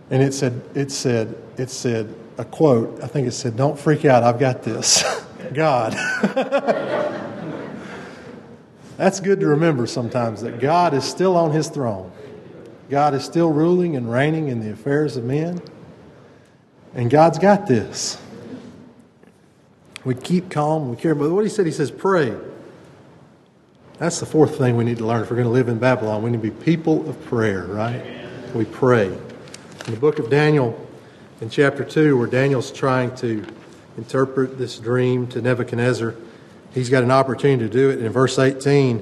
[0.10, 3.04] And it said, it said, it said a quote.
[3.04, 4.24] I think it said, "Don't freak out.
[4.24, 5.04] I've got this."
[5.54, 5.92] God.
[8.96, 12.14] That's good to remember sometimes that God is still on His throne.
[12.90, 15.62] God is still ruling and reigning in the affairs of men.
[16.96, 18.18] And God's got this.
[20.06, 21.14] We keep calm, we care.
[21.14, 22.38] But what he said, he says, pray.
[24.00, 26.24] That's the fourth thing we need to learn if we're going to live in Babylon.
[26.24, 28.02] We need to be people of prayer, right?
[28.56, 29.08] We pray.
[29.08, 30.88] In the book of Daniel,
[31.42, 33.46] in chapter 2, where Daniel's trying to
[33.98, 36.16] interpret this dream to Nebuchadnezzar,
[36.74, 38.00] he's got an opportunity to do it.
[38.00, 39.00] In verse 18,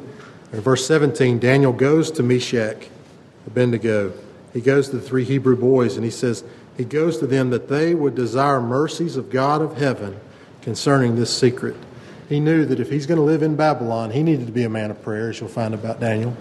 [0.53, 2.87] in verse 17, Daniel goes to Meshach,
[3.45, 4.13] Abednego.
[4.51, 6.43] He goes to the three Hebrew boys, and he says,
[6.75, 10.19] He goes to them that they would desire mercies of God of heaven
[10.63, 11.75] concerning this secret.
[12.27, 14.69] He knew that if he's going to live in Babylon, he needed to be a
[14.69, 16.35] man of prayer, as you'll find about Daniel,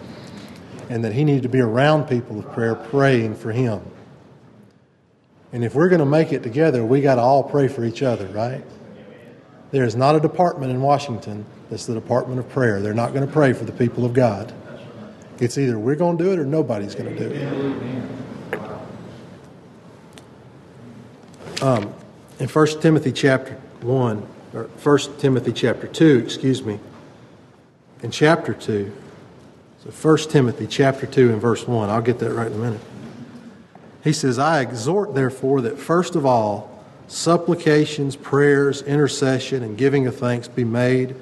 [0.89, 3.81] and that he needed to be around people of prayer, praying for him.
[5.53, 8.03] And if we're going to make it together, we got to all pray for each
[8.03, 8.65] other, right?
[9.71, 12.81] There is not a department in Washington that's the department of prayer.
[12.81, 14.53] They're not going to pray for the people of God.
[15.39, 17.53] It's either we're going to do it or nobody's going to do it.
[21.63, 21.93] Um,
[22.39, 24.27] in 1 Timothy chapter 1,
[24.57, 26.81] or 1 Timothy chapter 2, excuse me,
[28.03, 28.91] in chapter 2,
[29.85, 32.81] so 1 Timothy chapter 2 and verse 1, I'll get that right in a minute.
[34.03, 36.73] He says, I exhort, therefore, that first of all,
[37.07, 41.15] supplications, prayers, intercession, and giving of thanks be made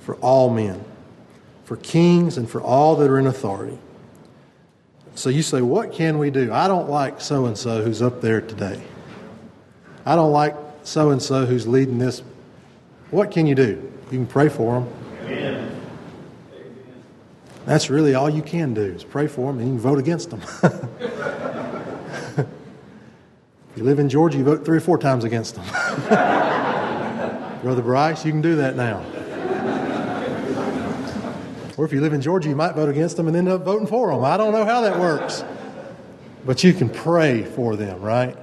[0.00, 0.82] for all men,
[1.64, 3.78] for kings, and for all that are in authority.
[5.14, 6.52] So you say, What can we do?
[6.52, 8.80] I don't like so and so who's up there today.
[10.06, 12.22] I don't like so and so who's leading this.
[13.10, 13.90] What can you do?
[14.10, 14.92] You can pray for them.
[15.24, 15.80] Amen.
[17.64, 20.30] That's really all you can do is pray for them and you can vote against
[20.30, 20.40] them.
[22.36, 25.64] if you live in Georgia, you vote three or four times against them.
[27.62, 29.04] Brother Bryce, you can do that now.
[31.76, 33.86] Or if you live in Georgia, you might vote against them and end up voting
[33.86, 34.24] for them.
[34.24, 35.44] I don't know how that works.
[36.44, 38.36] But you can pray for them, right?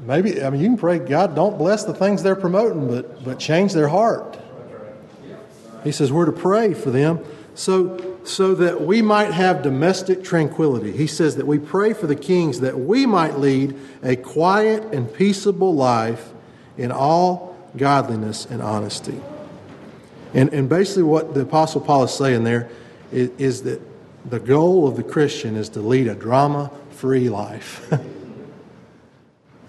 [0.00, 3.38] Maybe, I mean, you can pray, God, don't bless the things they're promoting, but, but
[3.38, 4.38] change their heart.
[5.84, 7.20] He says we're to pray for them
[7.54, 10.92] so, so that we might have domestic tranquility.
[10.92, 15.12] He says that we pray for the kings that we might lead a quiet and
[15.12, 16.32] peaceable life
[16.78, 19.20] in all godliness and honesty.
[20.32, 22.70] And, and basically, what the Apostle Paul is saying there
[23.12, 23.80] is, is that
[24.24, 27.92] the goal of the Christian is to lead a drama free life.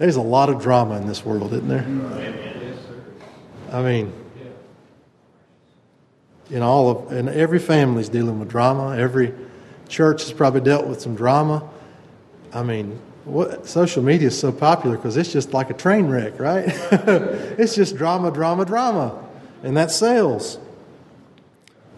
[0.02, 1.86] There's a lot of drama in this world, isn't there?
[3.70, 4.12] I mean,
[6.50, 8.96] in all of, and every family's dealing with drama.
[8.96, 9.32] Every
[9.88, 11.70] church has probably dealt with some drama.
[12.52, 16.40] I mean, what social media is so popular because it's just like a train wreck,
[16.40, 16.64] right?
[17.56, 19.24] it's just drama, drama, drama,
[19.62, 20.58] and that sells.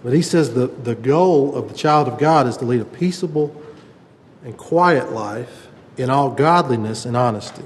[0.02, 2.84] But he says the, the goal of the child of God is to lead a
[2.84, 3.58] peaceable
[4.44, 7.64] and quiet life in all godliness and honesty.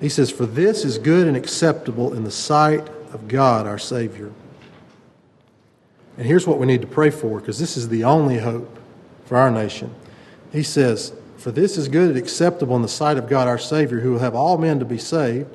[0.00, 4.32] He says, For this is good and acceptable in the sight of God our Savior.
[6.16, 8.78] And here's what we need to pray for, because this is the only hope
[9.24, 9.94] for our nation.
[10.52, 14.00] He says, For this is good and acceptable in the sight of God our Savior,
[14.00, 15.54] who will have all men to be saved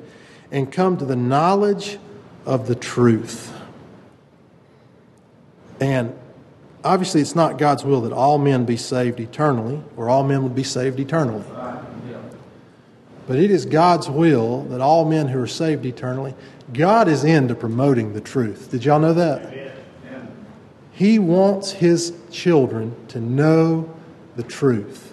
[0.50, 1.98] and come to the knowledge
[2.46, 3.52] of the truth.
[5.80, 6.16] And
[6.84, 10.54] obviously, it's not God's will that all men be saved eternally, or all men would
[10.54, 11.44] be saved eternally.
[13.26, 16.34] But it is God's will that all men who are saved eternally,
[16.72, 18.70] God is into promoting the truth.
[18.70, 19.72] Did y'all know that?
[20.92, 23.92] He wants his children to know
[24.36, 25.12] the truth.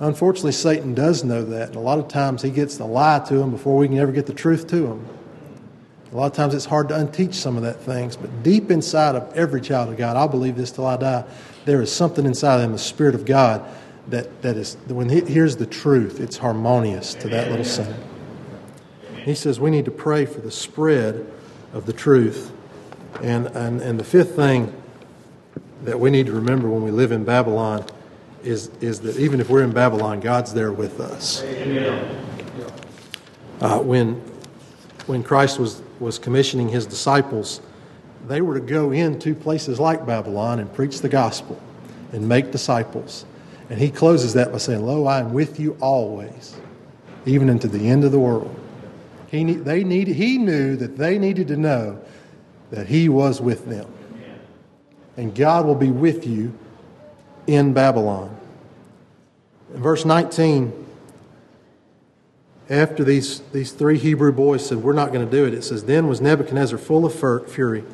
[0.00, 3.36] Unfortunately, Satan does know that, and a lot of times he gets the lie to
[3.36, 5.06] them before we can ever get the truth to them.
[6.12, 9.16] A lot of times it's hard to unteach some of that things, but deep inside
[9.16, 11.24] of every child of God, I believe this till I die,
[11.64, 13.64] there is something inside of them, the Spirit of God,
[14.08, 17.94] that, that is, when he hears the truth, it's harmonious to that little son.
[19.24, 21.26] He says we need to pray for the spread
[21.72, 22.52] of the truth.
[23.22, 24.72] And, and, and the fifth thing
[25.82, 27.86] that we need to remember when we live in Babylon
[28.42, 31.42] is, is that even if we're in Babylon, God's there with us.
[33.60, 34.14] Uh, when,
[35.06, 37.60] when Christ was, was commissioning his disciples,
[38.26, 41.60] they were to go into places like Babylon and preach the gospel
[42.12, 43.24] and make disciples.
[43.70, 46.56] And he closes that by saying, Lo, I am with you always,
[47.24, 48.54] even into the end of the world.
[49.28, 52.00] He, they need, he knew that they needed to know
[52.70, 53.90] that he was with them.
[55.16, 56.56] And God will be with you
[57.46, 58.36] in Babylon.
[59.72, 60.84] In verse 19,
[62.70, 65.84] after these, these three Hebrew boys said, We're not going to do it, it says,
[65.84, 67.14] Then was Nebuchadnezzar full of
[67.50, 67.84] fury,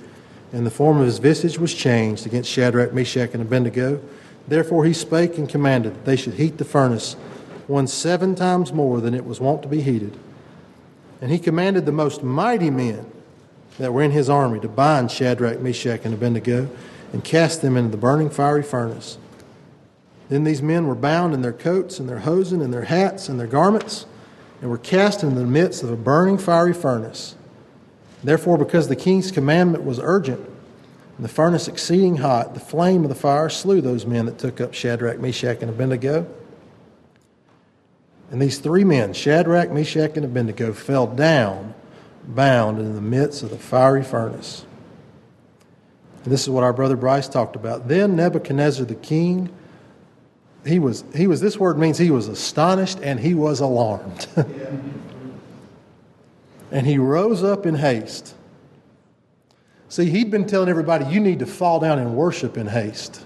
[0.52, 4.00] and the form of his visage was changed against Shadrach, Meshach, and Abednego.
[4.48, 7.14] Therefore he spake and commanded that they should heat the furnace
[7.66, 10.16] one seven times more than it was wont to be heated.
[11.20, 13.06] And he commanded the most mighty men
[13.78, 16.68] that were in his army to bind Shadrach, Meshach, and Abednego
[17.12, 19.18] and cast them into the burning fiery furnace.
[20.28, 23.38] Then these men were bound in their coats and their hosen and their hats and
[23.38, 24.06] their garments
[24.60, 27.34] and were cast into the midst of a burning fiery furnace.
[28.22, 30.40] Therefore, because the king's commandment was urgent,
[31.24, 34.72] the furnace exceeding hot, the flame of the fire slew those men that took up
[34.72, 36.26] Shadrach, Meshach, and Abednego.
[38.30, 41.74] And these three men, Shadrach, Meshach, and Abednego, fell down,
[42.24, 44.64] bound in the midst of the fiery furnace.
[46.24, 47.88] And this is what our brother Bryce talked about.
[47.88, 49.50] Then Nebuchadnezzar the king,
[50.66, 54.26] he was, he was this word means he was astonished and he was alarmed.
[56.70, 58.34] and he rose up in haste.
[59.90, 63.24] See, he'd been telling everybody, you need to fall down and worship in haste.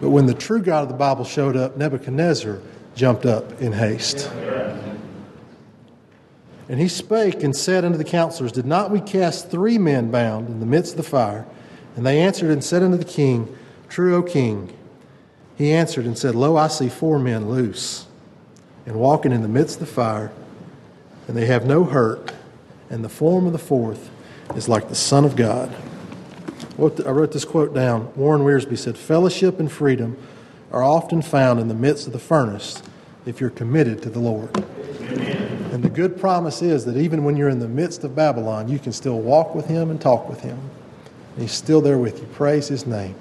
[0.00, 2.60] But when the true God of the Bible showed up, Nebuchadnezzar
[2.96, 4.28] jumped up in haste.
[6.68, 10.48] And he spake and said unto the counselors, Did not we cast three men bound
[10.48, 11.46] in the midst of the fire?
[11.94, 13.56] And they answered and said unto the king,
[13.88, 14.76] True, O king.
[15.56, 18.06] He answered and said, Lo, I see four men loose
[18.84, 20.32] and walking in the midst of the fire,
[21.28, 22.32] and they have no hurt,
[22.90, 24.10] and the form of the fourth
[24.56, 25.74] is like the Son of God.
[26.78, 28.12] I wrote this quote down.
[28.16, 30.16] Warren Wiersbe said, Fellowship and freedom
[30.70, 32.82] are often found in the midst of the furnace
[33.26, 34.56] if you're committed to the Lord.
[34.56, 35.52] Amen.
[35.72, 38.78] And the good promise is that even when you're in the midst of Babylon, you
[38.78, 40.58] can still walk with Him and talk with Him.
[41.38, 42.26] He's still there with you.
[42.26, 43.14] Praise His name.